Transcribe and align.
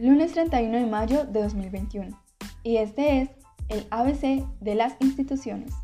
lunes 0.00 0.32
31 0.32 0.78
de 0.78 0.86
mayo 0.86 1.24
de 1.24 1.42
2021 1.42 2.16
y 2.62 2.76
este 2.76 3.20
es 3.20 3.30
el 3.68 3.86
ABC 3.90 4.46
de 4.60 4.74
las 4.76 4.96
instituciones. 5.00 5.74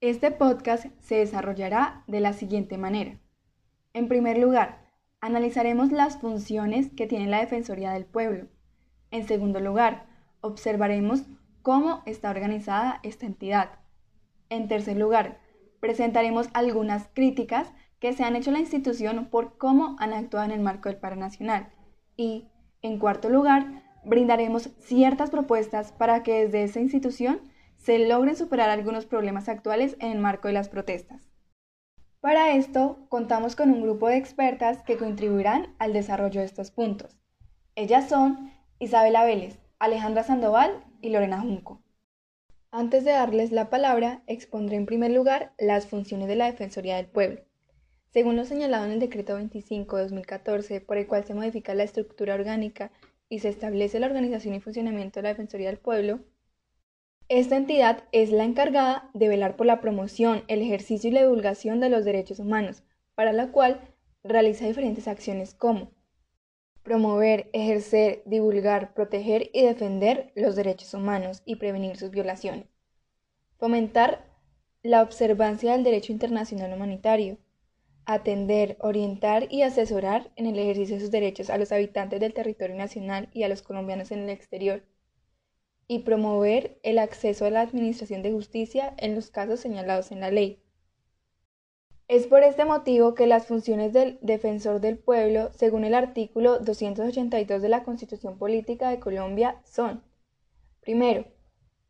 Este 0.00 0.30
podcast 0.30 0.86
se 1.00 1.16
desarrollará 1.16 2.02
de 2.06 2.20
la 2.20 2.32
siguiente 2.32 2.78
manera. 2.78 3.18
En 3.92 4.08
primer 4.08 4.38
lugar, 4.38 4.90
analizaremos 5.20 5.92
las 5.92 6.18
funciones 6.18 6.90
que 6.96 7.06
tiene 7.06 7.26
la 7.26 7.40
Defensoría 7.40 7.92
del 7.92 8.06
Pueblo. 8.06 8.46
En 9.10 9.26
segundo 9.26 9.60
lugar, 9.60 10.06
observaremos 10.40 11.24
cómo 11.60 12.02
está 12.06 12.30
organizada 12.30 13.00
esta 13.02 13.26
entidad. 13.26 13.80
En 14.48 14.66
tercer 14.68 14.96
lugar, 14.96 15.40
presentaremos 15.80 16.48
algunas 16.54 17.08
críticas 17.12 17.70
que 18.00 18.12
se 18.12 18.24
han 18.24 18.36
hecho 18.36 18.50
la 18.50 18.58
institución 18.58 19.26
por 19.26 19.56
cómo 19.58 19.96
han 19.98 20.12
actuado 20.12 20.44
en 20.46 20.52
el 20.52 20.60
marco 20.60 20.88
del 20.88 20.98
paro 20.98 21.16
nacional. 21.16 21.72
Y, 22.16 22.48
en 22.82 22.98
cuarto 22.98 23.28
lugar, 23.30 23.82
brindaremos 24.04 24.70
ciertas 24.78 25.30
propuestas 25.30 25.92
para 25.92 26.22
que 26.22 26.44
desde 26.44 26.64
esa 26.64 26.80
institución 26.80 27.40
se 27.76 27.98
logren 27.98 28.36
superar 28.36 28.70
algunos 28.70 29.06
problemas 29.06 29.48
actuales 29.48 29.96
en 30.00 30.12
el 30.12 30.18
marco 30.18 30.48
de 30.48 30.54
las 30.54 30.68
protestas. 30.68 31.30
Para 32.20 32.54
esto, 32.54 33.06
contamos 33.08 33.54
con 33.54 33.70
un 33.70 33.82
grupo 33.82 34.08
de 34.08 34.16
expertas 34.16 34.82
que 34.82 34.96
contribuirán 34.96 35.74
al 35.78 35.92
desarrollo 35.92 36.40
de 36.40 36.46
estos 36.46 36.70
puntos. 36.70 37.16
Ellas 37.76 38.08
son 38.08 38.50
Isabela 38.78 39.24
Vélez, 39.24 39.60
Alejandra 39.78 40.22
Sandoval 40.22 40.84
y 41.00 41.10
Lorena 41.10 41.40
Junco. 41.40 41.82
Antes 42.72 43.04
de 43.04 43.12
darles 43.12 43.52
la 43.52 43.70
palabra, 43.70 44.22
expondré 44.26 44.76
en 44.76 44.86
primer 44.86 45.12
lugar 45.12 45.52
las 45.58 45.86
funciones 45.86 46.26
de 46.28 46.36
la 46.36 46.46
Defensoría 46.46 46.96
del 46.96 47.06
Pueblo. 47.06 47.42
Según 48.12 48.36
lo 48.36 48.44
señalado 48.44 48.86
en 48.86 48.92
el 48.92 49.00
Decreto 49.00 49.34
25 49.34 49.96
de 49.96 50.02
2014, 50.02 50.80
por 50.80 50.96
el 50.96 51.06
cual 51.06 51.24
se 51.24 51.34
modifica 51.34 51.74
la 51.74 51.84
estructura 51.84 52.34
orgánica 52.34 52.90
y 53.28 53.40
se 53.40 53.48
establece 53.48 54.00
la 54.00 54.06
organización 54.06 54.54
y 54.54 54.60
funcionamiento 54.60 55.18
de 55.18 55.24
la 55.24 55.28
Defensoría 55.30 55.68
del 55.68 55.78
Pueblo, 55.78 56.20
esta 57.28 57.56
entidad 57.56 58.04
es 58.12 58.30
la 58.30 58.44
encargada 58.44 59.10
de 59.12 59.26
velar 59.26 59.56
por 59.56 59.66
la 59.66 59.80
promoción, 59.80 60.44
el 60.46 60.62
ejercicio 60.62 61.10
y 61.10 61.12
la 61.12 61.22
divulgación 61.22 61.80
de 61.80 61.90
los 61.90 62.04
derechos 62.04 62.38
humanos, 62.38 62.84
para 63.16 63.32
la 63.32 63.50
cual 63.50 63.80
realiza 64.22 64.66
diferentes 64.66 65.08
acciones 65.08 65.52
como 65.52 65.90
promover, 66.84 67.50
ejercer, 67.52 68.22
divulgar, 68.26 68.94
proteger 68.94 69.50
y 69.52 69.64
defender 69.64 70.30
los 70.36 70.54
derechos 70.54 70.94
humanos 70.94 71.42
y 71.44 71.56
prevenir 71.56 71.96
sus 71.96 72.12
violaciones, 72.12 72.68
fomentar 73.58 74.24
la 74.84 75.02
observancia 75.02 75.72
del 75.72 75.82
derecho 75.82 76.12
internacional 76.12 76.72
humanitario, 76.72 77.38
atender, 78.06 78.76
orientar 78.80 79.52
y 79.52 79.62
asesorar 79.62 80.30
en 80.36 80.46
el 80.46 80.58
ejercicio 80.58 80.94
de 80.94 81.02
sus 81.02 81.10
derechos 81.10 81.50
a 81.50 81.58
los 81.58 81.72
habitantes 81.72 82.20
del 82.20 82.32
territorio 82.32 82.76
nacional 82.76 83.28
y 83.32 83.42
a 83.42 83.48
los 83.48 83.62
colombianos 83.62 84.12
en 84.12 84.20
el 84.20 84.30
exterior, 84.30 84.82
y 85.88 86.00
promover 86.00 86.78
el 86.82 86.98
acceso 86.98 87.44
a 87.44 87.50
la 87.50 87.60
administración 87.60 88.22
de 88.22 88.32
justicia 88.32 88.94
en 88.96 89.14
los 89.14 89.30
casos 89.30 89.60
señalados 89.60 90.10
en 90.12 90.20
la 90.20 90.30
ley. 90.30 90.62
Es 92.08 92.28
por 92.28 92.44
este 92.44 92.64
motivo 92.64 93.14
que 93.14 93.26
las 93.26 93.46
funciones 93.46 93.92
del 93.92 94.18
defensor 94.22 94.80
del 94.80 94.96
pueblo, 94.96 95.50
según 95.52 95.84
el 95.84 95.94
artículo 95.94 96.60
282 96.60 97.60
de 97.60 97.68
la 97.68 97.82
Constitución 97.82 98.38
Política 98.38 98.90
de 98.90 99.00
Colombia, 99.00 99.60
son, 99.64 100.04
primero, 100.80 101.24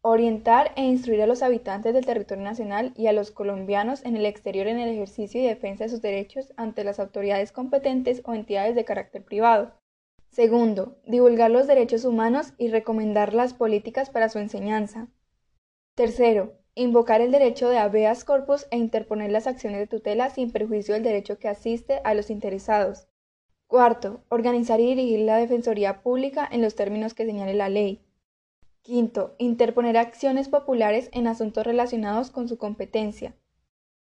orientar 0.08 0.72
e 0.76 0.84
instruir 0.84 1.20
a 1.20 1.26
los 1.26 1.42
habitantes 1.42 1.92
del 1.92 2.06
territorio 2.06 2.44
nacional 2.44 2.92
y 2.96 3.08
a 3.08 3.12
los 3.12 3.32
colombianos 3.32 4.04
en 4.04 4.16
el 4.16 4.24
exterior 4.24 4.68
en 4.68 4.78
el 4.78 4.90
ejercicio 4.90 5.40
y 5.40 5.46
defensa 5.46 5.84
de 5.84 5.90
sus 5.90 6.00
derechos 6.00 6.52
ante 6.56 6.84
las 6.84 7.00
autoridades 7.00 7.50
competentes 7.50 8.22
o 8.24 8.32
entidades 8.32 8.76
de 8.76 8.84
carácter 8.84 9.24
privado. 9.24 9.72
Segundo, 10.30 10.96
divulgar 11.06 11.50
los 11.50 11.66
derechos 11.66 12.04
humanos 12.04 12.52
y 12.56 12.68
recomendar 12.68 13.34
las 13.34 13.52
políticas 13.52 14.10
para 14.10 14.28
su 14.28 14.38
enseñanza. 14.38 15.08
Tercero, 15.96 16.52
invocar 16.76 17.20
el 17.20 17.32
derecho 17.32 17.68
de 17.68 17.78
habeas 17.78 18.24
corpus 18.24 18.68
e 18.70 18.76
interponer 18.76 19.32
las 19.32 19.48
acciones 19.48 19.80
de 19.80 19.86
tutela 19.88 20.30
sin 20.30 20.52
perjuicio 20.52 20.94
del 20.94 21.02
derecho 21.02 21.38
que 21.40 21.48
asiste 21.48 22.00
a 22.04 22.14
los 22.14 22.30
interesados. 22.30 23.08
Cuarto, 23.66 24.22
organizar 24.28 24.78
y 24.78 24.86
dirigir 24.86 25.20
la 25.20 25.38
Defensoría 25.38 26.02
Pública 26.02 26.48
en 26.48 26.62
los 26.62 26.76
términos 26.76 27.14
que 27.14 27.26
señale 27.26 27.54
la 27.54 27.68
ley. 27.68 28.05
Quinto, 28.86 29.34
interponer 29.38 29.96
acciones 29.96 30.48
populares 30.48 31.10
en 31.12 31.26
asuntos 31.26 31.66
relacionados 31.66 32.30
con 32.30 32.46
su 32.48 32.56
competencia. 32.56 33.34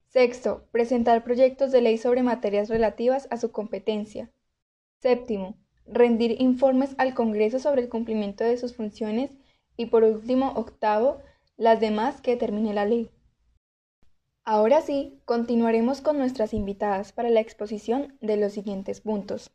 Sexto, 0.07 0.69
presentar 0.71 1.25
proyectos 1.25 1.73
de 1.73 1.81
ley 1.81 1.99
sobre 1.99 2.23
materias 2.23 2.69
relativas 2.69 3.27
a 3.33 3.39
su 3.39 3.51
competencia. 3.51 4.31
Séptimo, 5.01 5.57
rendir 5.85 6.41
informes 6.41 6.95
al 6.99 7.13
Congreso 7.13 7.59
sobre 7.59 7.83
el 7.83 7.89
cumplimiento 7.89 8.45
de 8.45 8.57
sus 8.57 8.77
funciones 8.77 9.37
y 9.77 9.87
por 9.87 10.05
último, 10.05 10.53
octavo, 10.55 11.23
las 11.57 11.81
demás 11.81 12.21
que 12.21 12.31
determine 12.31 12.73
la 12.73 12.87
ley. 12.87 13.11
Ahora 14.45 14.81
sí, 14.81 15.21
continuaremos 15.25 16.01
con 16.03 16.19
nuestras 16.19 16.55
invitadas 16.55 17.11
para 17.11 17.31
la 17.31 17.41
exposición 17.41 18.17
de 18.21 18.37
los 18.37 18.53
siguientes 18.53 19.01
puntos. 19.01 19.51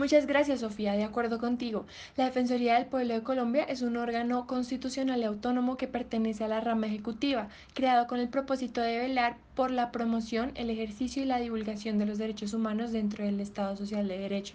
Muchas 0.00 0.24
gracias, 0.24 0.60
Sofía. 0.60 0.94
De 0.94 1.04
acuerdo 1.04 1.38
contigo, 1.38 1.84
la 2.16 2.24
Defensoría 2.24 2.76
del 2.76 2.86
Pueblo 2.86 3.12
de 3.12 3.22
Colombia 3.22 3.64
es 3.64 3.82
un 3.82 3.98
órgano 3.98 4.46
constitucional 4.46 5.20
y 5.20 5.24
autónomo 5.24 5.76
que 5.76 5.88
pertenece 5.88 6.42
a 6.42 6.48
la 6.48 6.58
rama 6.58 6.86
ejecutiva, 6.86 7.48
creado 7.74 8.06
con 8.06 8.18
el 8.18 8.30
propósito 8.30 8.80
de 8.80 8.96
velar 8.96 9.36
por 9.54 9.70
la 9.70 9.92
promoción, 9.92 10.52
el 10.54 10.70
ejercicio 10.70 11.22
y 11.22 11.26
la 11.26 11.38
divulgación 11.38 11.98
de 11.98 12.06
los 12.06 12.16
derechos 12.16 12.54
humanos 12.54 12.92
dentro 12.92 13.26
del 13.26 13.40
Estado 13.40 13.76
Social 13.76 14.08
de 14.08 14.16
Derecho, 14.16 14.54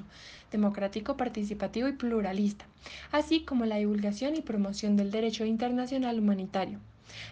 democrático, 0.51 1.16
participativo 1.16 1.88
y 1.89 1.94
pluralista, 1.94 2.66
así 3.12 3.41
como 3.41 3.66
la 3.66 3.75
divulgación 3.75 4.35
y 4.35 4.41
promoción 4.41 4.97
del 4.97 5.12
derecho 5.12 5.45
internacional 5.45 6.17
humanitario. 6.17 6.79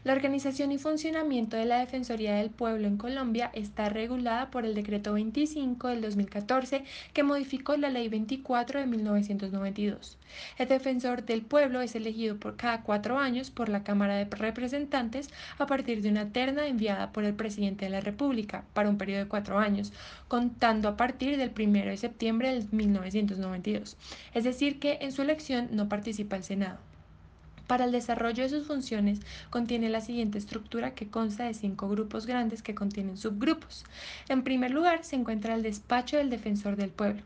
La 0.03 0.13
organización 0.13 0.71
y 0.71 0.77
funcionamiento 0.77 1.57
de 1.57 1.65
la 1.65 1.79
Defensoría 1.79 2.35
del 2.35 2.49
Pueblo 2.49 2.87
en 2.87 2.97
Colombia 2.97 3.51
está 3.53 3.89
regulada 3.89 4.51
por 4.51 4.65
el 4.65 4.75
Decreto 4.75 5.13
25 5.13 5.87
del 5.87 6.01
2014 6.01 6.83
que 7.13 7.23
modificó 7.23 7.77
la 7.77 7.89
Ley 7.89 8.09
24 8.09 8.79
de 8.79 8.85
1992. 8.85 10.17
El 10.57 10.67
defensor 10.67 11.23
del 11.25 11.41
pueblo 11.41 11.81
es 11.81 11.95
elegido 11.95 12.37
por 12.37 12.55
cada 12.55 12.81
cuatro 12.81 13.19
años 13.19 13.51
por 13.51 13.69
la 13.69 13.83
Cámara 13.83 14.15
de 14.15 14.25
Representantes 14.25 15.29
a 15.57 15.65
partir 15.67 16.01
de 16.01 16.09
una 16.09 16.29
terna 16.29 16.67
enviada 16.67 17.11
por 17.11 17.23
el 17.23 17.33
presidente 17.33 17.85
de 17.85 17.91
la 17.91 18.01
República 18.01 18.65
para 18.73 18.89
un 18.89 18.97
periodo 18.97 19.23
de 19.23 19.29
cuatro 19.29 19.59
años, 19.59 19.93
contando 20.27 20.89
a 20.89 20.97
partir 20.97 21.37
del 21.37 21.51
1 21.57 21.85
de 21.85 21.97
septiembre 21.97 22.53
de 22.53 22.65
1992. 22.71 23.97
Es 24.33 24.43
decir, 24.43 24.79
que 24.79 24.99
en 25.01 25.11
su 25.11 25.21
elección 25.21 25.69
no 25.71 25.89
participa 25.89 26.35
el 26.35 26.43
Senado. 26.43 26.92
Para 27.67 27.85
el 27.85 27.91
desarrollo 27.91 28.43
de 28.43 28.49
sus 28.49 28.67
funciones 28.67 29.19
contiene 29.49 29.89
la 29.89 30.01
siguiente 30.01 30.37
estructura 30.37 30.93
que 30.93 31.09
consta 31.09 31.45
de 31.45 31.53
cinco 31.53 31.87
grupos 31.89 32.25
grandes 32.25 32.61
que 32.61 32.75
contienen 32.75 33.17
subgrupos. 33.17 33.85
En 34.29 34.43
primer 34.43 34.71
lugar 34.71 35.03
se 35.03 35.15
encuentra 35.15 35.55
el 35.55 35.63
despacho 35.63 36.17
del 36.17 36.29
defensor 36.29 36.75
del 36.75 36.89
pueblo 36.89 37.23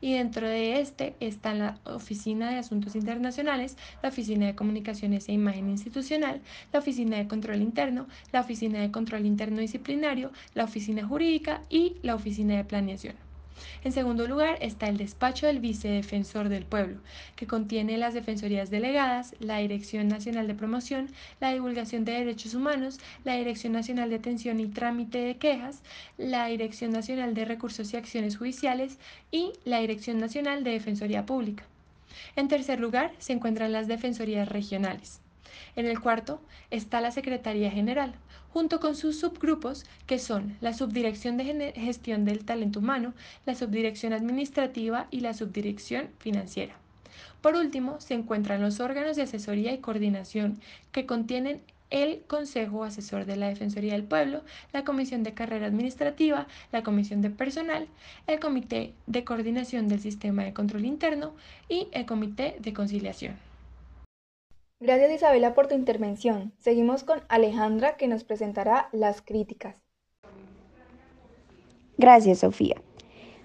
y 0.00 0.14
dentro 0.14 0.48
de 0.48 0.80
este 0.80 1.14
está 1.20 1.54
la 1.54 1.78
Oficina 1.84 2.50
de 2.50 2.58
Asuntos 2.58 2.94
Internacionales, 2.94 3.76
la 4.02 4.10
Oficina 4.10 4.46
de 4.46 4.54
Comunicaciones 4.54 5.28
e 5.28 5.32
Imagen 5.32 5.70
Institucional, 5.70 6.42
la 6.72 6.80
Oficina 6.80 7.16
de 7.16 7.28
Control 7.28 7.62
Interno, 7.62 8.06
la 8.32 8.40
Oficina 8.40 8.80
de 8.80 8.90
Control 8.90 9.26
Interno 9.26 9.60
Disciplinario, 9.60 10.32
la 10.54 10.64
Oficina 10.64 11.06
Jurídica 11.06 11.62
y 11.70 11.96
la 12.02 12.14
Oficina 12.14 12.56
de 12.56 12.64
Planeación. 12.64 13.31
En 13.84 13.92
segundo 13.92 14.26
lugar 14.26 14.58
está 14.60 14.88
el 14.88 14.96
despacho 14.96 15.46
del 15.46 15.60
vicedefensor 15.60 16.48
del 16.48 16.64
pueblo, 16.64 16.98
que 17.36 17.46
contiene 17.46 17.98
las 17.98 18.14
defensorías 18.14 18.70
delegadas, 18.70 19.34
la 19.40 19.58
Dirección 19.58 20.08
Nacional 20.08 20.46
de 20.46 20.54
Promoción, 20.54 21.08
la 21.40 21.52
Divulgación 21.52 22.04
de 22.04 22.12
Derechos 22.12 22.54
Humanos, 22.54 22.98
la 23.24 23.36
Dirección 23.36 23.72
Nacional 23.72 24.10
de 24.10 24.16
Atención 24.16 24.60
y 24.60 24.66
Trámite 24.66 25.18
de 25.18 25.36
Quejas, 25.36 25.82
la 26.18 26.46
Dirección 26.46 26.92
Nacional 26.92 27.34
de 27.34 27.44
Recursos 27.44 27.92
y 27.92 27.96
Acciones 27.96 28.36
Judiciales 28.36 28.98
y 29.30 29.52
la 29.64 29.78
Dirección 29.78 30.18
Nacional 30.18 30.64
de 30.64 30.72
Defensoría 30.72 31.24
Pública. 31.24 31.64
En 32.36 32.48
tercer 32.48 32.78
lugar 32.80 33.12
se 33.18 33.32
encuentran 33.32 33.72
las 33.72 33.88
defensorías 33.88 34.48
regionales. 34.48 35.21
En 35.76 35.86
el 35.86 36.00
cuarto 36.00 36.40
está 36.70 37.00
la 37.00 37.10
Secretaría 37.10 37.70
General, 37.70 38.14
junto 38.52 38.80
con 38.80 38.94
sus 38.94 39.18
subgrupos 39.18 39.84
que 40.06 40.18
son 40.18 40.56
la 40.60 40.74
Subdirección 40.74 41.36
de 41.36 41.72
Gestión 41.74 42.24
del 42.24 42.44
Talento 42.44 42.80
Humano, 42.80 43.14
la 43.46 43.54
Subdirección 43.54 44.12
Administrativa 44.12 45.06
y 45.10 45.20
la 45.20 45.34
Subdirección 45.34 46.10
Financiera. 46.18 46.76
Por 47.40 47.56
último, 47.56 48.00
se 48.00 48.14
encuentran 48.14 48.62
los 48.62 48.80
órganos 48.80 49.16
de 49.16 49.22
asesoría 49.22 49.72
y 49.72 49.78
coordinación 49.78 50.60
que 50.92 51.06
contienen 51.06 51.60
el 51.92 52.22
Consejo 52.26 52.84
Asesor 52.84 53.26
de 53.26 53.36
la 53.36 53.48
Defensoría 53.48 53.92
del 53.92 54.04
Pueblo, 54.04 54.42
la 54.72 54.82
Comisión 54.82 55.22
de 55.22 55.34
Carrera 55.34 55.66
Administrativa, 55.66 56.46
la 56.72 56.82
Comisión 56.82 57.20
de 57.20 57.28
Personal, 57.28 57.86
el 58.26 58.40
Comité 58.40 58.94
de 59.06 59.24
Coordinación 59.24 59.88
del 59.88 60.00
Sistema 60.00 60.44
de 60.44 60.54
Control 60.54 60.86
Interno 60.86 61.34
y 61.68 61.88
el 61.92 62.06
Comité 62.06 62.56
de 62.60 62.72
Conciliación. 62.72 63.51
Gracias 64.82 65.12
Isabela 65.12 65.54
por 65.54 65.68
tu 65.68 65.76
intervención. 65.76 66.52
Seguimos 66.58 67.04
con 67.04 67.20
Alejandra 67.28 67.96
que 67.96 68.08
nos 68.08 68.24
presentará 68.24 68.88
las 68.90 69.22
críticas. 69.22 69.80
Gracias 71.96 72.40
Sofía. 72.40 72.82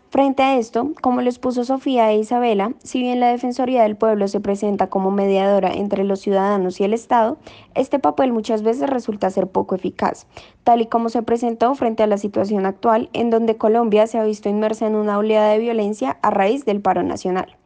Frente 0.10 0.42
a 0.42 0.58
esto, 0.58 0.94
como 1.00 1.22
lo 1.22 1.30
expuso 1.30 1.64
Sofía 1.64 2.10
e 2.10 2.18
Isabela, 2.18 2.74
si 2.84 3.02
bien 3.02 3.20
la 3.20 3.28
Defensoría 3.28 3.84
del 3.84 3.96
Pueblo 3.96 4.28
se 4.28 4.40
presenta 4.40 4.88
como 4.90 5.12
mediadora 5.12 5.72
entre 5.72 6.04
los 6.06 6.22
ciudadanos 6.22 6.80
y 6.80 6.86
el 6.86 6.94
Estado, 6.96 7.38
este 7.76 8.00
papel 8.00 8.34
muchas 8.34 8.64
veces 8.64 8.90
resulta 8.90 9.30
ser 9.30 9.46
poco 9.46 9.76
eficaz, 9.76 10.26
tal 10.64 10.82
y 10.82 10.88
como 10.88 11.10
se 11.10 11.22
presentó 11.22 11.76
frente 11.76 12.02
a 12.02 12.08
la 12.08 12.18
situación 12.18 12.66
actual 12.66 13.12
en 13.14 13.30
donde 13.30 13.58
Colombia 13.58 14.08
se 14.08 14.18
ha 14.18 14.24
visto 14.24 14.50
inmersa 14.50 14.88
en 14.88 14.96
una 14.96 15.20
oleada 15.20 15.52
de 15.52 15.60
violencia 15.60 16.18
a 16.24 16.32
raíz 16.32 16.66
del 16.66 16.82
paro 16.82 17.04
nacional. 17.04 17.57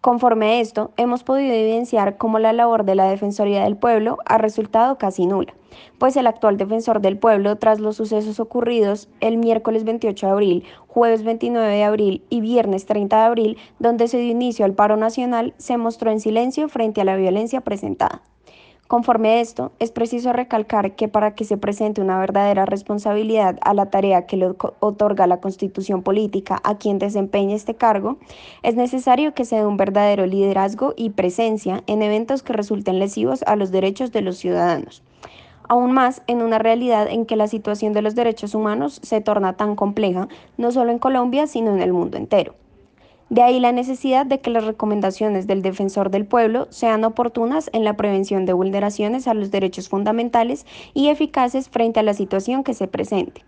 Conforme 0.00 0.46
a 0.46 0.60
esto, 0.60 0.92
hemos 0.96 1.24
podido 1.24 1.52
evidenciar 1.52 2.16
cómo 2.16 2.38
la 2.38 2.54
labor 2.54 2.86
de 2.86 2.94
la 2.94 3.10
Defensoría 3.10 3.64
del 3.64 3.76
Pueblo 3.76 4.16
ha 4.24 4.38
resultado 4.38 4.96
casi 4.96 5.26
nula, 5.26 5.52
pues 5.98 6.16
el 6.16 6.26
actual 6.26 6.56
defensor 6.56 7.02
del 7.02 7.18
pueblo, 7.18 7.56
tras 7.56 7.80
los 7.80 7.96
sucesos 7.96 8.40
ocurridos 8.40 9.10
el 9.20 9.36
miércoles 9.36 9.84
28 9.84 10.26
de 10.26 10.32
abril, 10.32 10.64
jueves 10.86 11.22
29 11.22 11.68
de 11.70 11.84
abril 11.84 12.24
y 12.30 12.40
viernes 12.40 12.86
30 12.86 13.14
de 13.14 13.22
abril, 13.22 13.58
donde 13.78 14.08
se 14.08 14.16
dio 14.16 14.30
inicio 14.30 14.64
al 14.64 14.72
paro 14.72 14.96
nacional, 14.96 15.52
se 15.58 15.76
mostró 15.76 16.10
en 16.10 16.20
silencio 16.20 16.70
frente 16.70 17.02
a 17.02 17.04
la 17.04 17.16
violencia 17.16 17.60
presentada. 17.60 18.22
Conforme 18.90 19.28
a 19.28 19.40
esto, 19.40 19.70
es 19.78 19.92
preciso 19.92 20.32
recalcar 20.32 20.96
que 20.96 21.06
para 21.06 21.36
que 21.36 21.44
se 21.44 21.56
presente 21.56 22.00
una 22.00 22.18
verdadera 22.18 22.66
responsabilidad 22.66 23.56
a 23.60 23.72
la 23.72 23.86
tarea 23.86 24.26
que 24.26 24.36
le 24.36 24.48
otorga 24.80 25.28
la 25.28 25.40
Constitución 25.40 26.02
política 26.02 26.60
a 26.64 26.76
quien 26.76 26.98
desempeñe 26.98 27.54
este 27.54 27.76
cargo, 27.76 28.18
es 28.64 28.74
necesario 28.74 29.32
que 29.32 29.44
se 29.44 29.54
dé 29.54 29.64
un 29.64 29.76
verdadero 29.76 30.26
liderazgo 30.26 30.92
y 30.96 31.10
presencia 31.10 31.84
en 31.86 32.02
eventos 32.02 32.42
que 32.42 32.52
resulten 32.52 32.98
lesivos 32.98 33.44
a 33.44 33.54
los 33.54 33.70
derechos 33.70 34.10
de 34.10 34.22
los 34.22 34.38
ciudadanos. 34.38 35.04
Aún 35.68 35.92
más 35.92 36.22
en 36.26 36.42
una 36.42 36.58
realidad 36.58 37.06
en 37.08 37.26
que 37.26 37.36
la 37.36 37.46
situación 37.46 37.92
de 37.92 38.02
los 38.02 38.16
derechos 38.16 38.56
humanos 38.56 38.98
se 39.04 39.20
torna 39.20 39.56
tan 39.56 39.76
compleja, 39.76 40.26
no 40.56 40.72
solo 40.72 40.90
en 40.90 40.98
Colombia, 40.98 41.46
sino 41.46 41.72
en 41.72 41.80
el 41.80 41.92
mundo 41.92 42.16
entero. 42.16 42.56
De 43.30 43.42
ahí 43.42 43.60
la 43.60 43.70
necesidad 43.70 44.26
de 44.26 44.40
que 44.40 44.50
las 44.50 44.64
recomendaciones 44.64 45.46
del 45.46 45.62
defensor 45.62 46.10
del 46.10 46.26
pueblo 46.26 46.66
sean 46.70 47.04
oportunas 47.04 47.70
en 47.72 47.84
la 47.84 47.96
prevención 47.96 48.44
de 48.44 48.52
vulneraciones 48.52 49.28
a 49.28 49.34
los 49.34 49.52
derechos 49.52 49.88
fundamentales 49.88 50.66
y 50.94 51.10
eficaces 51.10 51.68
frente 51.68 52.00
a 52.00 52.02
la 52.02 52.12
situación 52.12 52.64
que 52.64 52.74
se 52.74 52.88
presente. 52.88 53.44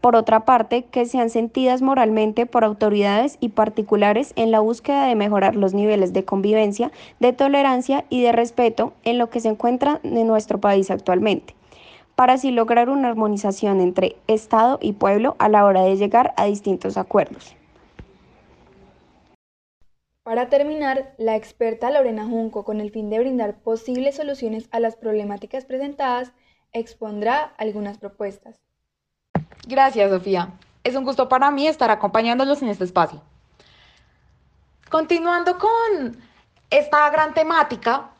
Por 0.00 0.16
otra 0.16 0.44
parte, 0.44 0.82
que 0.82 1.06
sean 1.06 1.30
sentidas 1.30 1.80
moralmente 1.80 2.44
por 2.44 2.64
autoridades 2.64 3.36
y 3.38 3.50
particulares 3.50 4.32
en 4.34 4.50
la 4.50 4.58
búsqueda 4.58 5.06
de 5.06 5.14
mejorar 5.14 5.54
los 5.54 5.74
niveles 5.74 6.12
de 6.12 6.24
convivencia, 6.24 6.90
de 7.20 7.32
tolerancia 7.32 8.06
y 8.10 8.22
de 8.22 8.32
respeto 8.32 8.94
en 9.04 9.18
lo 9.18 9.30
que 9.30 9.38
se 9.38 9.50
encuentra 9.50 10.00
en 10.02 10.26
nuestro 10.26 10.60
país 10.60 10.90
actualmente 10.90 11.54
para 12.16 12.34
así 12.34 12.50
lograr 12.50 12.90
una 12.90 13.08
armonización 13.08 13.80
entre 13.80 14.16
Estado 14.26 14.78
y 14.82 14.92
pueblo 14.92 15.36
a 15.38 15.48
la 15.48 15.64
hora 15.64 15.84
de 15.84 15.96
llegar 15.96 16.34
a 16.36 16.44
distintos 16.44 16.98
acuerdos. 16.98 17.56
Para 20.22 20.50
terminar, 20.50 21.14
la 21.16 21.34
experta 21.34 21.90
Lorena 21.90 22.26
Junco, 22.26 22.62
con 22.62 22.80
el 22.80 22.90
fin 22.90 23.08
de 23.08 23.18
brindar 23.18 23.54
posibles 23.54 24.16
soluciones 24.16 24.68
a 24.70 24.78
las 24.78 24.96
problemáticas 24.96 25.64
presentadas, 25.64 26.32
expondrá 26.72 27.54
algunas 27.56 27.96
propuestas. 27.96 28.60
Gracias, 29.66 30.10
Sofía. 30.10 30.50
Es 30.84 30.94
un 30.94 31.04
gusto 31.04 31.28
para 31.28 31.50
mí 31.50 31.66
estar 31.66 31.90
acompañándolos 31.90 32.60
en 32.60 32.68
este 32.68 32.84
espacio. 32.84 33.22
Continuando 34.90 35.56
con 35.58 36.18
esta 36.68 37.08
gran 37.08 37.32
temática, 37.32 38.10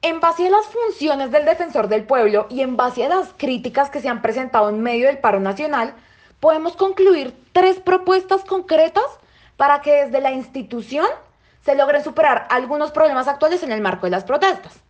en 0.00 0.20
base 0.20 0.46
a 0.46 0.50
las 0.50 0.66
funciones 0.66 1.30
del 1.30 1.44
defensor 1.44 1.88
del 1.88 2.04
pueblo 2.04 2.46
y 2.48 2.62
en 2.62 2.76
base 2.76 3.04
a 3.04 3.10
las 3.10 3.34
críticas 3.36 3.90
que 3.90 4.00
se 4.00 4.08
han 4.08 4.22
presentado 4.22 4.70
en 4.70 4.80
medio 4.80 5.08
del 5.08 5.18
paro 5.18 5.40
nacional, 5.40 5.94
podemos 6.40 6.74
concluir 6.74 7.34
tres 7.52 7.80
propuestas 7.80 8.44
concretas 8.44 9.04
para 9.56 9.80
que 9.80 10.04
desde 10.04 10.20
la 10.20 10.32
institución 10.32 11.06
se 11.64 11.74
logren 11.74 12.04
superar 12.04 12.46
algunos 12.50 12.92
problemas 12.92 13.28
actuales 13.28 13.62
en 13.62 13.72
el 13.72 13.80
marco 13.80 14.06
de 14.06 14.10
las 14.10 14.24
protestas. 14.24 14.80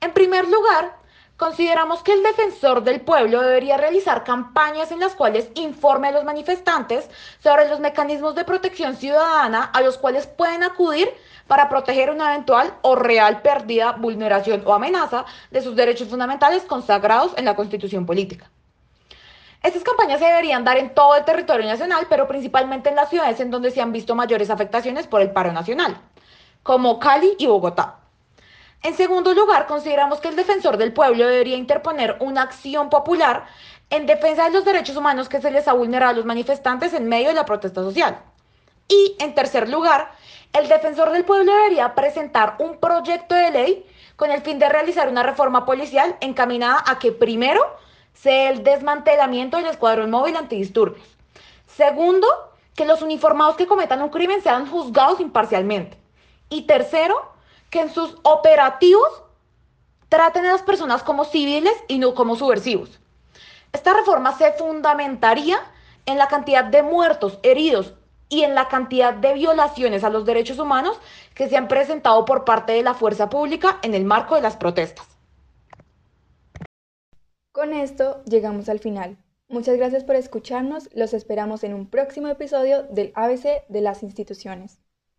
En 0.00 0.12
primer 0.12 0.46
lugar, 0.48 0.96
consideramos 1.36 2.02
que 2.02 2.12
el 2.12 2.22
defensor 2.22 2.84
del 2.84 3.00
pueblo 3.00 3.40
debería 3.40 3.76
realizar 3.76 4.24
campañas 4.24 4.92
en 4.92 5.00
las 5.00 5.14
cuales 5.14 5.48
informe 5.54 6.08
a 6.08 6.12
los 6.12 6.24
manifestantes 6.24 7.08
sobre 7.42 7.68
los 7.68 7.80
mecanismos 7.80 8.34
de 8.34 8.44
protección 8.44 8.94
ciudadana 8.94 9.64
a 9.64 9.80
los 9.80 9.98
cuales 9.98 10.26
pueden 10.26 10.62
acudir 10.62 11.10
para 11.46 11.68
proteger 11.68 12.10
una 12.10 12.34
eventual 12.34 12.74
o 12.82 12.94
real 12.94 13.42
pérdida, 13.42 13.92
vulneración 13.92 14.62
o 14.64 14.72
amenaza 14.72 15.24
de 15.50 15.62
sus 15.62 15.74
derechos 15.74 16.08
fundamentales 16.08 16.62
consagrados 16.62 17.32
en 17.36 17.46
la 17.46 17.56
Constitución 17.56 18.06
política. 18.06 18.50
Estas 19.62 19.84
campañas 19.84 20.20
se 20.20 20.26
deberían 20.26 20.64
dar 20.64 20.78
en 20.78 20.94
todo 20.94 21.16
el 21.16 21.24
territorio 21.24 21.66
nacional, 21.66 22.06
pero 22.08 22.26
principalmente 22.26 22.88
en 22.88 22.96
las 22.96 23.10
ciudades 23.10 23.40
en 23.40 23.50
donde 23.50 23.70
se 23.70 23.82
han 23.82 23.92
visto 23.92 24.14
mayores 24.14 24.48
afectaciones 24.48 25.06
por 25.06 25.20
el 25.20 25.32
paro 25.32 25.52
nacional, 25.52 26.00
como 26.62 26.98
Cali 26.98 27.34
y 27.38 27.46
Bogotá. 27.46 27.96
En 28.82 28.96
segundo 28.96 29.34
lugar, 29.34 29.66
consideramos 29.66 30.20
que 30.20 30.28
el 30.28 30.36
defensor 30.36 30.78
del 30.78 30.94
pueblo 30.94 31.26
debería 31.26 31.58
interponer 31.58 32.16
una 32.20 32.40
acción 32.42 32.88
popular 32.88 33.44
en 33.90 34.06
defensa 34.06 34.44
de 34.44 34.50
los 34.52 34.64
derechos 34.64 34.96
humanos 34.96 35.28
que 35.28 35.42
se 35.42 35.50
les 35.50 35.68
ha 35.68 35.74
vulnerado 35.74 36.12
a 36.12 36.16
los 36.16 36.24
manifestantes 36.24 36.94
en 36.94 37.06
medio 37.06 37.28
de 37.28 37.34
la 37.34 37.44
protesta 37.44 37.82
social. 37.82 38.18
Y 38.88 39.16
en 39.18 39.34
tercer 39.34 39.68
lugar, 39.68 40.10
el 40.54 40.68
defensor 40.68 41.10
del 41.10 41.26
pueblo 41.26 41.52
debería 41.52 41.94
presentar 41.94 42.54
un 42.58 42.78
proyecto 42.78 43.34
de 43.34 43.50
ley 43.50 43.86
con 44.16 44.30
el 44.30 44.40
fin 44.40 44.58
de 44.58 44.70
realizar 44.70 45.08
una 45.08 45.22
reforma 45.22 45.66
policial 45.66 46.16
encaminada 46.20 46.82
a 46.86 46.98
que 46.98 47.12
primero 47.12 47.60
el 48.24 48.62
desmantelamiento 48.62 49.56
del 49.56 49.66
escuadrón 49.66 50.10
móvil 50.10 50.36
antidisturbios. 50.36 51.06
Segundo, 51.66 52.26
que 52.74 52.84
los 52.84 53.02
uniformados 53.02 53.56
que 53.56 53.66
cometan 53.66 54.02
un 54.02 54.10
crimen 54.10 54.42
sean 54.42 54.66
juzgados 54.66 55.20
imparcialmente. 55.20 55.98
Y 56.48 56.62
tercero, 56.62 57.32
que 57.70 57.80
en 57.80 57.92
sus 57.92 58.16
operativos 58.22 59.22
traten 60.08 60.44
a 60.46 60.52
las 60.52 60.62
personas 60.62 61.02
como 61.02 61.24
civiles 61.24 61.74
y 61.88 61.98
no 61.98 62.14
como 62.14 62.36
subversivos. 62.36 62.98
Esta 63.72 63.94
reforma 63.94 64.36
se 64.36 64.52
fundamentaría 64.52 65.60
en 66.06 66.18
la 66.18 66.26
cantidad 66.26 66.64
de 66.64 66.82
muertos, 66.82 67.38
heridos 67.42 67.94
y 68.28 68.42
en 68.42 68.54
la 68.54 68.68
cantidad 68.68 69.14
de 69.14 69.34
violaciones 69.34 70.02
a 70.02 70.10
los 70.10 70.24
derechos 70.24 70.58
humanos 70.58 70.98
que 71.34 71.48
se 71.48 71.56
han 71.56 71.68
presentado 71.68 72.24
por 72.24 72.44
parte 72.44 72.72
de 72.72 72.82
la 72.82 72.94
fuerza 72.94 73.28
pública 73.28 73.78
en 73.82 73.94
el 73.94 74.04
marco 74.04 74.34
de 74.34 74.40
las 74.40 74.56
protestas. 74.56 75.09
Con 77.52 77.72
esto 77.72 78.22
llegamos 78.26 78.68
al 78.68 78.78
final. 78.78 79.16
Muchas 79.48 79.76
gracias 79.76 80.04
por 80.04 80.14
escucharnos. 80.14 80.88
Los 80.94 81.12
esperamos 81.14 81.64
en 81.64 81.74
un 81.74 81.90
próximo 81.90 82.28
episodio 82.28 82.84
del 82.84 83.10
ABC 83.16 83.66
de 83.68 83.80
las 83.80 84.04
instituciones. 84.04 84.78